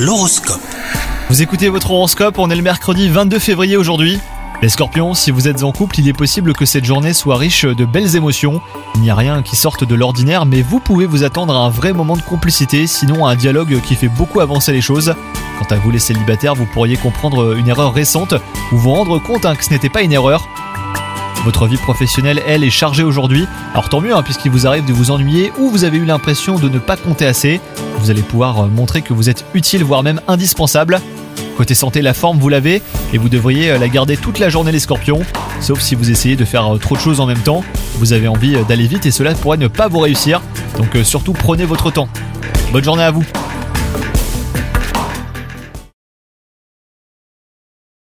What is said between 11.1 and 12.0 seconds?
attendre à un vrai